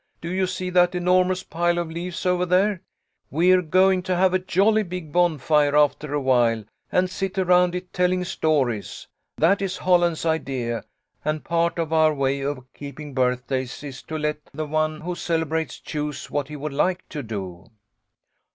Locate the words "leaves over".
1.91-2.43